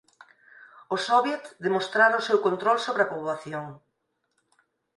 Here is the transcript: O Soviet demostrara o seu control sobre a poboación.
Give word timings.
O 0.95 0.97
Soviet 1.07 1.43
demostrara 1.65 2.21
o 2.21 2.25
seu 2.27 2.37
control 2.47 2.77
sobre 2.85 3.01
a 3.03 3.09
poboación. 3.13 3.65